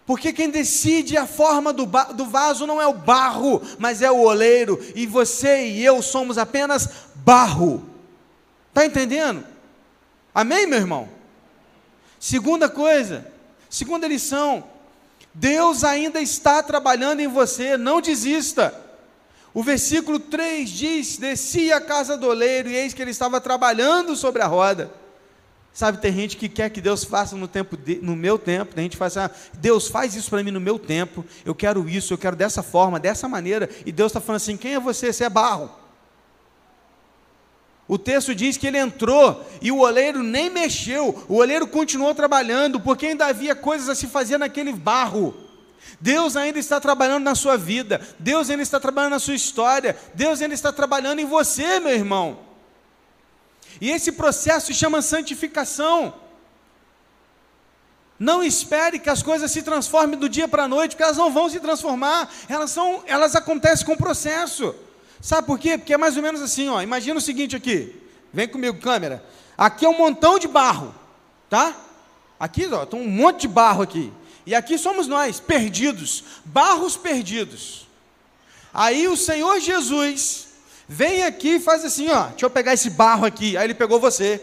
[0.04, 4.20] Porque quem decide a forma do, do vaso não é o barro, mas é o
[4.20, 7.82] oleiro, e você e eu somos apenas barro.
[8.68, 9.42] Está entendendo?
[10.34, 11.08] Amém, meu irmão?
[12.20, 13.26] Segunda coisa,
[13.70, 14.62] segunda lição:
[15.32, 18.86] Deus ainda está trabalhando em você, não desista.
[19.56, 24.14] O versículo 3 diz: Desci a casa do oleiro, e eis que ele estava trabalhando
[24.14, 24.92] sobre a roda.
[25.72, 28.84] Sabe, tem gente que quer que Deus faça no, tempo de, no meu tempo, tem
[28.84, 31.88] gente que fala assim, ah, Deus faz isso para mim no meu tempo, eu quero
[31.88, 35.10] isso, eu quero dessa forma, dessa maneira, e Deus está falando assim: quem é você?
[35.10, 35.70] Você é barro.
[37.88, 42.78] O texto diz que ele entrou e o oleiro nem mexeu, o oleiro continuou trabalhando,
[42.78, 45.45] porque ainda havia coisas a se fazer naquele barro.
[46.01, 50.42] Deus ainda está trabalhando na sua vida, Deus ainda está trabalhando na sua história, Deus
[50.42, 52.38] ainda está trabalhando em você, meu irmão.
[53.81, 56.14] E esse processo se chama santificação.
[58.18, 61.31] Não espere que as coisas se transformem do dia para a noite, porque elas não
[61.31, 64.75] vão se transformar, elas, são, elas acontecem com o processo.
[65.20, 65.77] Sabe por quê?
[65.77, 66.81] Porque é mais ou menos assim, ó.
[66.81, 67.94] Imagina o seguinte aqui.
[68.33, 69.25] Vem comigo, câmera.
[69.57, 70.94] Aqui é um montão de barro,
[71.49, 71.75] tá?
[72.38, 74.12] Aqui, ó, tem um monte de barro aqui.
[74.46, 77.87] E aqui somos nós, perdidos, barros perdidos.
[78.72, 80.46] Aí o Senhor Jesus
[80.88, 83.56] vem aqui e faz assim, ó, deixa eu pegar esse barro aqui.
[83.56, 84.40] Aí ele pegou você.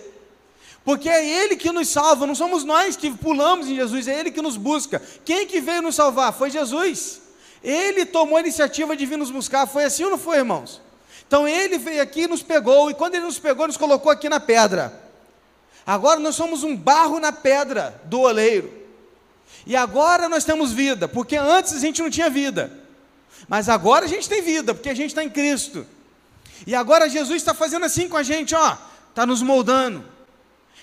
[0.84, 4.32] Porque é Ele que nos salva, não somos nós que pulamos em Jesus, é Ele
[4.32, 5.02] que nos busca.
[5.24, 6.34] Quem que veio nos salvar?
[6.34, 7.22] Foi Jesus.
[7.64, 9.66] Ele tomou a iniciativa de vir nos buscar.
[9.66, 10.82] Foi assim ou não foi, irmãos?
[11.26, 14.28] Então ele veio aqui e nos pegou, e quando ele nos pegou, nos colocou aqui
[14.28, 15.02] na pedra.
[15.86, 18.83] Agora nós somos um barro na pedra do oleiro.
[19.66, 22.72] E agora nós temos vida, porque antes a gente não tinha vida.
[23.48, 25.86] Mas agora a gente tem vida, porque a gente está em Cristo.
[26.66, 28.78] E agora Jesus está fazendo assim com a gente, ó,
[29.10, 30.06] está nos moldando.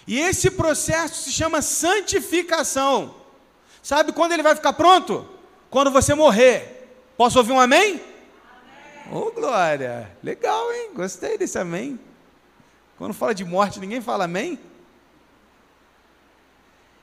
[0.06, 3.14] E esse processo se chama santificação.
[3.83, 5.40] Sabe quando ele vai ficar pronto?
[5.70, 6.88] quando você morrer.
[7.16, 8.00] Posso ouvir um amém?
[9.11, 10.11] Ô oh, glória!
[10.22, 10.90] Legal, hein?
[10.94, 11.98] Gostei desse amém.
[12.98, 14.59] Quando fala de morte, ninguém fala amém?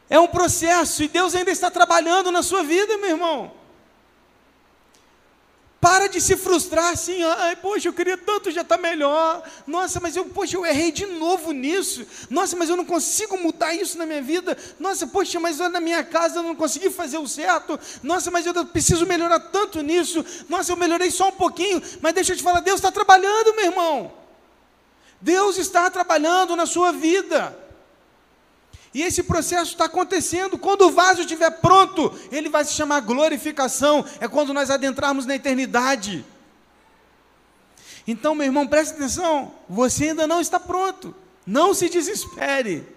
[0.09, 3.51] É um processo e Deus ainda está trabalhando na sua vida, meu irmão.
[5.79, 9.43] Para de se frustrar assim, ai, poxa, eu queria tanto já estar tá melhor.
[9.67, 12.05] Nossa, mas eu, poxa, eu errei de novo nisso.
[12.31, 14.57] Nossa, mas eu não consigo mudar isso na minha vida.
[14.79, 17.79] Nossa, poxa, mas na minha casa eu não consegui fazer o certo.
[18.01, 20.25] Nossa, mas eu preciso melhorar tanto nisso.
[20.49, 21.81] Nossa, eu melhorei só um pouquinho.
[22.01, 24.11] Mas deixa eu te falar, Deus está trabalhando, meu irmão.
[25.21, 27.66] Deus está trabalhando na sua vida.
[28.97, 30.57] E esse processo está acontecendo.
[30.57, 34.03] Quando o vaso estiver pronto, ele vai se chamar glorificação.
[34.19, 36.25] É quando nós adentrarmos na eternidade.
[38.07, 39.53] Então, meu irmão, preste atenção.
[39.69, 41.13] Você ainda não está pronto.
[41.45, 42.87] Não se desespere.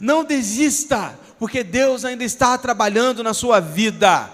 [0.00, 4.32] Não desista, porque Deus ainda está trabalhando na sua vida.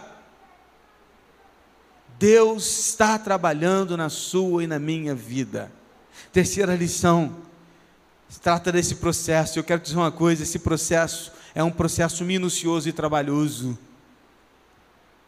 [2.16, 5.72] Deus está trabalhando na sua e na minha vida.
[6.33, 7.47] Terceira lição
[8.29, 9.59] se trata desse processo.
[9.59, 13.79] Eu quero dizer uma coisa: esse processo é um processo minucioso e trabalhoso.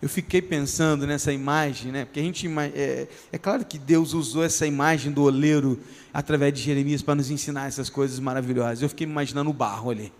[0.03, 2.05] Eu fiquei pensando nessa imagem, né?
[2.07, 5.79] Porque a gente é, é claro que Deus usou essa imagem do oleiro
[6.13, 8.81] através de Jeremias para nos ensinar essas coisas maravilhosas.
[8.81, 10.11] Eu fiquei imaginando o barro ali.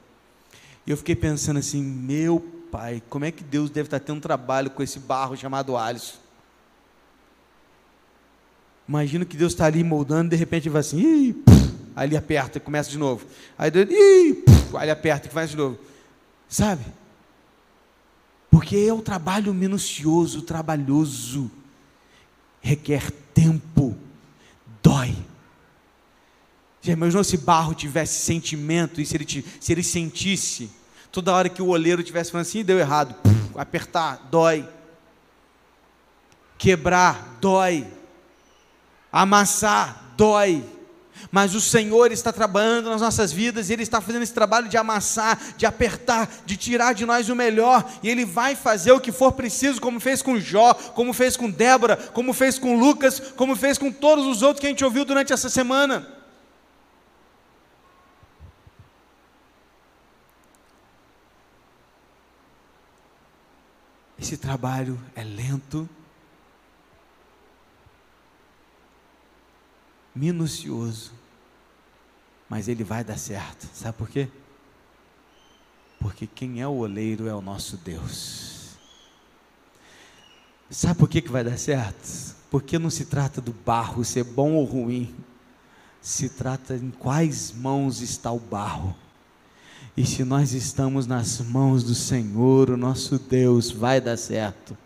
[0.87, 2.41] Eu fiquei pensando assim, meu
[2.71, 6.17] pai, como é que Deus deve estar tendo um trabalho com esse barro chamado Alisson?
[8.87, 11.45] Imagino que Deus está ali moldando, de repente vai assim, Ih,
[11.95, 13.27] Aí ele aperta e começa de novo.
[13.59, 15.79] Aí ih, aí ele aperta e começa de novo.
[16.49, 16.85] Sabe?
[18.51, 21.51] Porque é o trabalho minucioso, trabalhoso,
[22.61, 23.97] requer tempo,
[24.83, 25.17] dói.
[26.83, 30.71] Já imaginou se barro tivesse sentimento e se ele, se ele sentisse
[31.13, 33.15] toda hora que o oleiro tivesse falando assim, deu errado,
[33.55, 34.69] apertar, dói.
[36.57, 37.87] Quebrar, dói.
[39.13, 40.80] Amassar, dói
[41.31, 44.77] mas o Senhor está trabalhando nas nossas vidas, e Ele está fazendo esse trabalho de
[44.77, 49.13] amassar, de apertar, de tirar de nós o melhor, e Ele vai fazer o que
[49.13, 53.57] for preciso, como fez com Jó, como fez com Débora, como fez com Lucas, como
[53.57, 56.21] fez com todos os outros que a gente ouviu durante essa semana.
[64.21, 65.89] Esse trabalho é lento,
[70.15, 71.13] minucioso,
[72.49, 73.69] mas ele vai dar certo.
[73.73, 74.29] Sabe por quê?
[75.99, 78.71] Porque quem é o oleiro é o nosso Deus.
[80.71, 82.37] Sabe por que, que vai dar certo?
[82.51, 85.15] Porque não se trata do barro ser bom ou ruim,
[86.01, 88.97] se trata em quais mãos está o barro.
[89.97, 94.77] E se nós estamos nas mãos do Senhor, o nosso Deus, vai dar certo,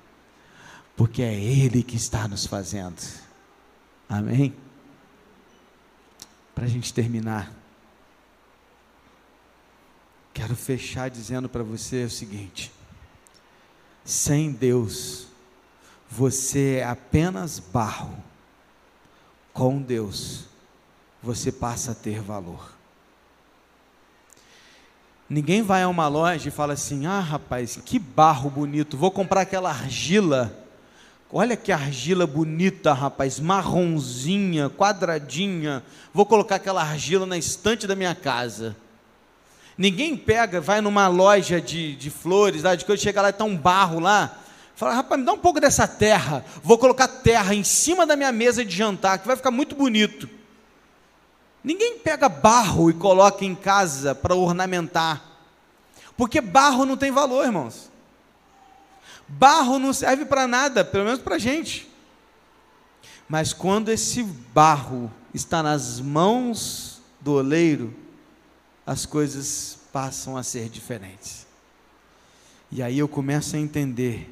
[0.96, 3.00] porque é Ele que está nos fazendo.
[4.08, 4.54] Amém?
[6.54, 7.52] Para a gente terminar,
[10.32, 12.72] quero fechar dizendo para você o seguinte:
[14.04, 15.28] sem Deus,
[16.10, 18.22] você é apenas barro
[19.52, 20.44] com Deus,
[21.22, 22.74] você passa a ter valor.
[25.28, 29.40] Ninguém vai a uma loja e fala assim: ah, rapaz, que barro bonito, vou comprar
[29.42, 30.63] aquela argila.
[31.32, 35.82] Olha que argila bonita, rapaz, marronzinha, quadradinha.
[36.12, 38.76] Vou colocar aquela argila na estante da minha casa.
[39.76, 43.44] Ninguém pega, vai numa loja de, de flores, lá, de coisa, chega lá e está
[43.44, 44.38] um barro lá.
[44.76, 46.44] Fala, rapaz, me dá um pouco dessa terra.
[46.62, 50.28] Vou colocar terra em cima da minha mesa de jantar, que vai ficar muito bonito.
[51.62, 55.22] Ninguém pega barro e coloca em casa para ornamentar.
[56.16, 57.90] Porque barro não tem valor, irmãos.
[59.28, 61.90] Barro não serve para nada, pelo menos para a gente.
[63.28, 67.94] Mas quando esse barro está nas mãos do oleiro,
[68.86, 71.46] as coisas passam a ser diferentes.
[72.70, 74.30] E aí eu começo a entender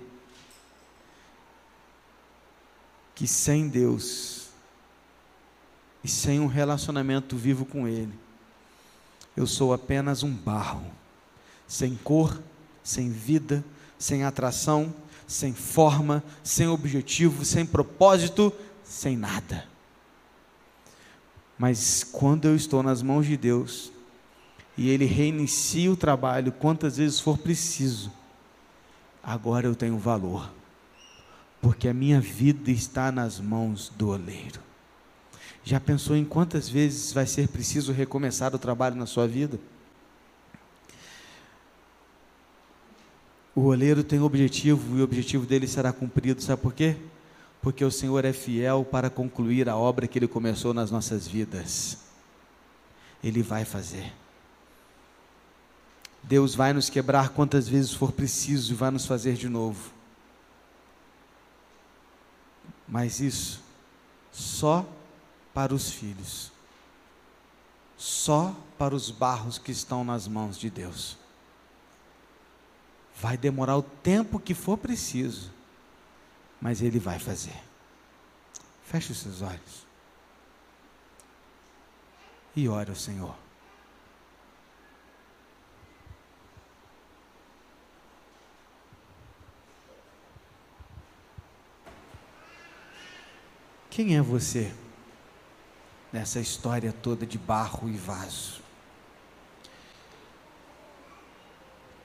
[3.15, 4.49] que sem Deus
[6.03, 8.13] e sem um relacionamento vivo com Ele,
[9.37, 10.85] eu sou apenas um barro,
[11.67, 12.43] sem cor,
[12.83, 13.65] sem vida,
[14.03, 14.93] sem atração,
[15.29, 19.65] sem forma, sem objetivo, sem propósito, sem nada.
[21.57, 23.93] Mas quando eu estou nas mãos de Deus,
[24.77, 28.11] e Ele reinicia o trabalho quantas vezes for preciso,
[29.23, 30.53] agora eu tenho valor,
[31.61, 34.59] porque a minha vida está nas mãos do oleiro.
[35.63, 39.61] Já pensou em quantas vezes vai ser preciso recomeçar o trabalho na sua vida?
[43.55, 46.97] O oleiro tem objetivo e o objetivo dele será cumprido, sabe por quê?
[47.61, 51.99] Porque o Senhor é fiel para concluir a obra que ele começou nas nossas vidas.
[53.23, 54.13] Ele vai fazer.
[56.23, 59.93] Deus vai nos quebrar quantas vezes for preciso e vai nos fazer de novo.
[62.89, 63.63] Mas isso
[64.33, 64.87] só
[65.53, 66.51] para os filhos,
[67.97, 71.22] só para os barros que estão nas mãos de Deus.
[73.21, 75.53] Vai demorar o tempo que for preciso,
[76.61, 77.61] mas Ele vai fazer.
[78.85, 79.87] Feche os seus olhos
[82.55, 83.35] e ore ao Senhor.
[93.91, 94.73] Quem é você
[96.11, 98.62] nessa história toda de barro e vaso?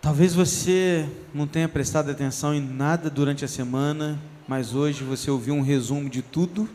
[0.07, 5.53] Talvez você não tenha prestado atenção em nada durante a semana, mas hoje você ouviu
[5.53, 6.69] um resumo de tudo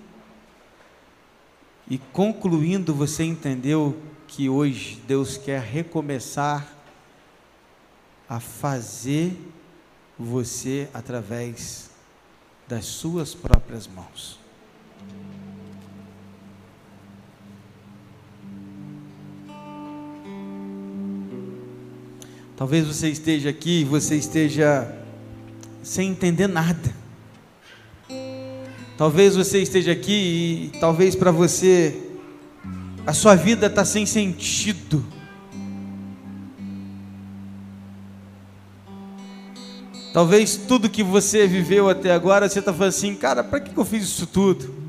[1.88, 3.96] e concluindo você entendeu
[4.28, 6.76] que hoje Deus quer recomeçar
[8.28, 9.34] a fazer
[10.18, 11.90] você através
[12.68, 14.38] das suas próprias mãos.
[22.62, 24.88] Talvez você esteja aqui, você esteja
[25.82, 26.94] sem entender nada.
[28.96, 32.00] Talvez você esteja aqui e talvez para você
[33.04, 35.04] a sua vida está sem sentido.
[40.12, 43.84] Talvez tudo que você viveu até agora, você está falando assim, cara, para que eu
[43.84, 44.81] fiz isso tudo?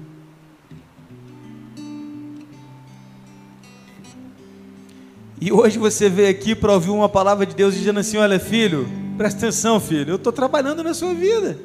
[5.45, 8.87] E hoje você veio aqui para ouvir uma palavra de Deus dizendo assim: Olha, filho,
[9.17, 11.59] presta atenção, filho, eu estou trabalhando na sua vida.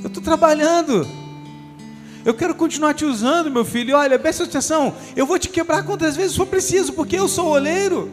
[0.00, 1.04] Eu estou trabalhando.
[2.24, 3.96] Eu quero continuar te usando, meu filho.
[3.96, 8.08] Olha, presta atenção, eu vou te quebrar quantas vezes for preciso, porque eu sou oleiro.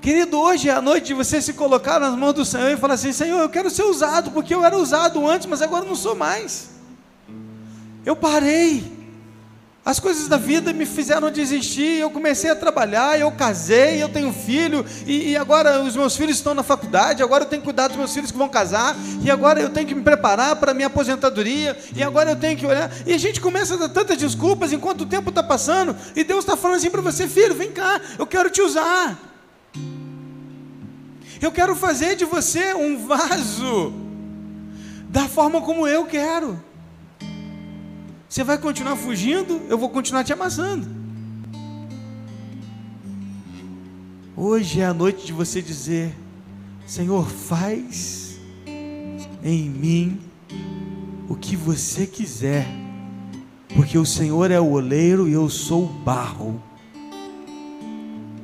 [0.00, 2.94] Querido, hoje é a noite de você se colocar nas mãos do Senhor e falar
[2.94, 6.16] assim: Senhor, eu quero ser usado, porque eu era usado antes, mas agora não sou
[6.16, 6.70] mais.
[8.04, 8.95] Eu parei.
[9.86, 12.00] As coisas da vida me fizeram desistir.
[12.00, 16.38] Eu comecei a trabalhar, eu casei, eu tenho filho, e, e, agora os meus filhos
[16.38, 17.22] estão na faculdade.
[17.22, 19.86] Agora eu tenho que cuidar dos meus filhos que vão casar, e agora eu tenho
[19.86, 22.90] que me preparar para a minha aposentadoria, e agora eu tenho que olhar.
[23.06, 26.40] E a gente começa a dar tantas desculpas enquanto o tempo está passando, e Deus
[26.40, 29.16] está falando assim para você, filho, vem cá, eu quero te usar.
[31.40, 33.94] Eu quero fazer de você um vaso
[35.08, 36.60] da forma como eu quero.
[38.36, 40.86] Você vai continuar fugindo, eu vou continuar te amassando.
[44.36, 46.14] Hoje é a noite de você dizer:
[46.86, 48.38] Senhor, faz
[49.42, 50.20] em mim
[51.30, 52.66] o que você quiser,
[53.74, 56.62] porque o Senhor é o oleiro e eu sou o barro.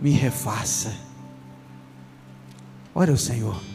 [0.01, 0.97] Me refaça.
[2.95, 3.72] Olha o Senhor.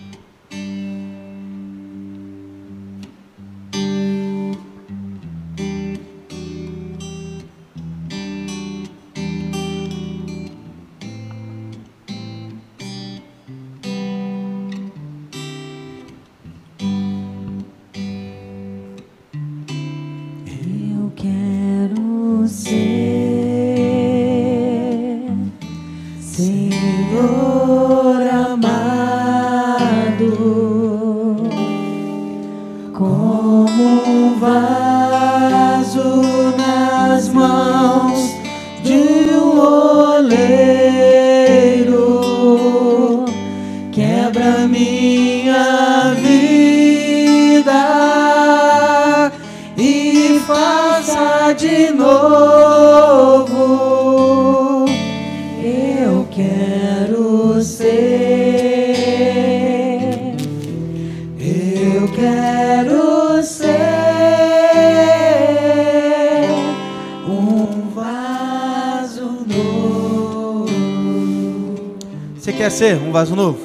[72.68, 73.60] Quer ser um vaso novo?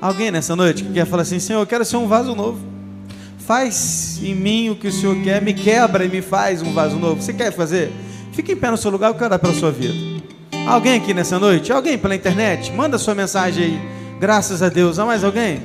[0.00, 2.58] Alguém nessa noite que quer falar assim: Senhor, eu quero ser um vaso novo.
[3.38, 6.96] Faz em mim o que o Senhor quer, me quebra e me faz um vaso
[6.96, 7.20] novo.
[7.20, 7.92] Você quer fazer?
[8.32, 9.94] Fique em pé no seu lugar, eu quero orar pela sua vida.
[10.66, 11.70] Alguém aqui nessa noite?
[11.70, 12.72] Alguém pela internet?
[12.72, 13.80] Manda sua mensagem aí.
[14.18, 14.98] Graças a Deus.
[14.98, 15.62] Há mais alguém?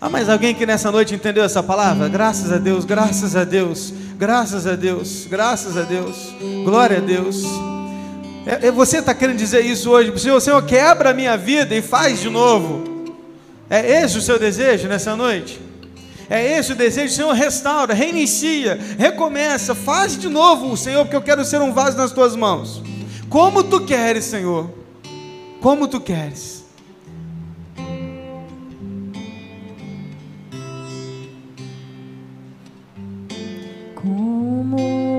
[0.00, 2.08] Há mais alguém que nessa noite entendeu essa palavra?
[2.08, 6.34] Graças a Deus, graças a Deus, graças a Deus, graças a Deus.
[6.64, 7.44] Glória a Deus.
[8.46, 10.18] É, é você está querendo dizer isso hoje?
[10.18, 12.84] Senhor, Senhor, quebra a minha vida e faz de novo.
[13.70, 15.60] É esse o seu desejo nessa noite?
[16.28, 21.44] É esse o desejo, Senhor, restaura, reinicia, recomeça, faz de novo, Senhor, porque eu quero
[21.44, 22.82] ser um vaso nas tuas mãos.
[23.28, 24.70] Como tu queres, Senhor.
[25.60, 26.64] Como tu queres.
[33.94, 35.11] Como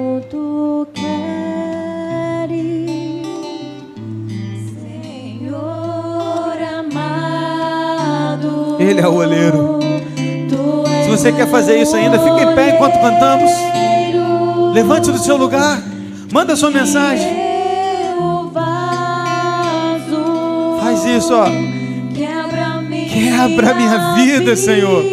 [8.84, 9.79] Ele é o oleiro.
[11.03, 13.49] Se você quer fazer isso ainda, fique em pé enquanto cantamos.
[14.73, 15.81] Levante do seu lugar.
[16.31, 17.31] Manda sua mensagem.
[20.81, 21.45] Faz isso, ó.
[22.13, 25.03] Quebra minha, vida, Senhor.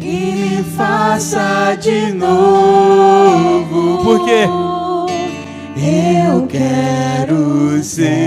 [0.00, 4.02] E me faça de novo.
[4.02, 4.48] Por quê?
[5.76, 8.25] Eu quero ser.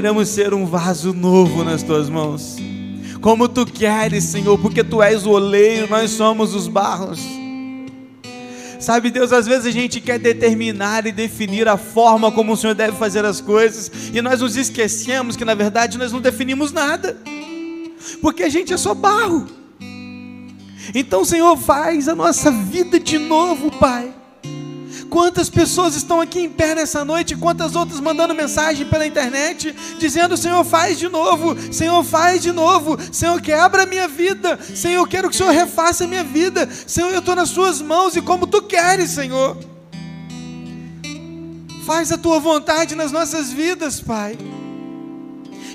[0.00, 2.56] Queremos ser um vaso novo nas tuas mãos.
[3.20, 7.20] Como tu queres, Senhor, porque tu és o oleiro, nós somos os barros.
[8.80, 12.72] Sabe, Deus, às vezes a gente quer determinar e definir a forma como o Senhor
[12.72, 17.18] deve fazer as coisas, e nós nos esquecemos que na verdade nós não definimos nada,
[18.22, 19.48] porque a gente é só barro.
[20.94, 24.14] Então, Senhor, faz a nossa vida de novo, Pai.
[25.10, 30.36] Quantas pessoas estão aqui em pé nessa noite, quantas outras mandando mensagem pela internet, dizendo:
[30.36, 35.06] Senhor, faz de novo, Senhor, faz de novo, Senhor, quebra a minha vida, Senhor, eu
[35.06, 38.22] quero que o Senhor refaça a minha vida, Senhor, eu estou nas Suas mãos e
[38.22, 39.56] como Tu queres, Senhor.
[41.84, 44.38] Faz a Tua vontade nas nossas vidas, Pai.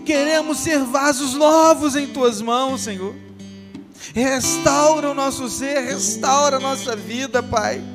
[0.06, 3.14] Queremos ser vasos novos em Tuas mãos, Senhor.
[4.14, 7.95] Restaura o nosso ser, restaura a nossa vida, Pai.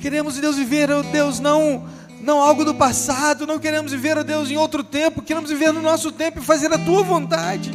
[0.00, 1.84] Queremos, Deus, viver, oh Deus, não,
[2.20, 5.82] não algo do passado, não queremos viver, oh Deus, em outro tempo, queremos viver no
[5.82, 7.72] nosso tempo e fazer a tua vontade.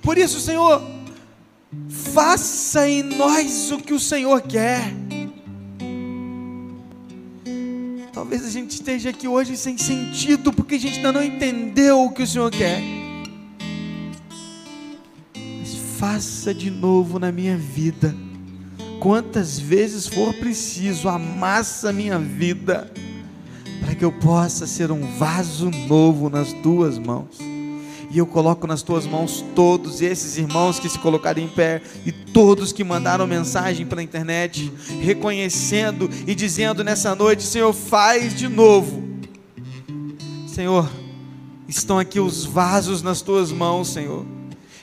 [0.00, 0.82] Por isso, Senhor,
[1.88, 4.94] faça em nós o que o Senhor quer.
[8.12, 12.10] Talvez a gente esteja aqui hoje sem sentido, porque a gente ainda não entendeu o
[12.10, 12.80] que o Senhor quer.
[15.36, 18.14] Mas faça de novo na minha vida
[19.00, 22.90] quantas vezes for preciso, amassa a minha vida,
[23.80, 27.38] para que eu possa ser um vaso novo nas tuas mãos.
[28.10, 32.10] E eu coloco nas tuas mãos todos esses irmãos que se colocaram em pé e
[32.10, 34.72] todos que mandaram mensagem pela internet,
[35.02, 39.02] reconhecendo e dizendo nessa noite: Senhor, faz de novo.
[40.46, 40.88] Senhor,
[41.68, 44.24] estão aqui os vasos nas tuas mãos, Senhor.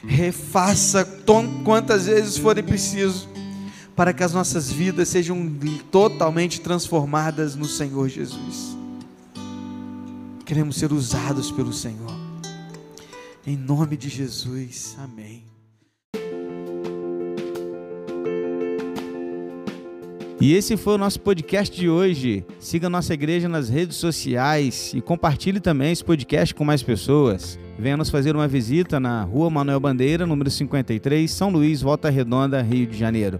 [0.08, 1.04] Refaça
[1.64, 3.28] quantas vezes forem preciso
[3.96, 5.50] para que as nossas vidas sejam
[5.90, 8.76] totalmente transformadas no Senhor Jesus.
[10.46, 12.14] Queremos ser usados pelo Senhor.
[13.48, 14.96] Em nome de Jesus.
[15.00, 15.44] Amém.
[20.42, 22.46] E esse foi o nosso podcast de hoje.
[22.60, 27.58] Siga nossa igreja nas redes sociais e compartilhe também esse podcast com mais pessoas.
[27.80, 32.62] Venha nos fazer uma visita na Rua Manuel Bandeira, número 53, São Luís, Volta Redonda,
[32.62, 33.40] Rio de Janeiro.